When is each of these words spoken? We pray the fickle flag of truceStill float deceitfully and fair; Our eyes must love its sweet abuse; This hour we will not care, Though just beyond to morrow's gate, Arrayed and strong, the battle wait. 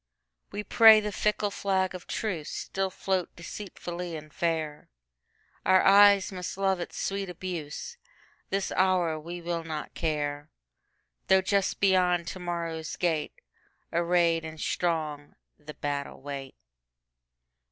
We 0.49 0.63
pray 0.63 0.99
the 0.99 1.11
fickle 1.11 1.51
flag 1.51 1.93
of 1.93 2.07
truceStill 2.07 2.91
float 2.91 3.35
deceitfully 3.35 4.15
and 4.15 4.33
fair; 4.33 4.89
Our 5.63 5.83
eyes 5.83 6.31
must 6.31 6.57
love 6.57 6.79
its 6.79 6.97
sweet 6.97 7.29
abuse; 7.29 7.97
This 8.49 8.71
hour 8.71 9.19
we 9.19 9.41
will 9.43 9.63
not 9.63 9.93
care, 9.93 10.49
Though 11.27 11.43
just 11.43 11.79
beyond 11.79 12.25
to 12.29 12.39
morrow's 12.39 12.95
gate, 12.95 13.41
Arrayed 13.93 14.43
and 14.43 14.59
strong, 14.59 15.35
the 15.59 15.75
battle 15.75 16.19
wait. 16.19 16.55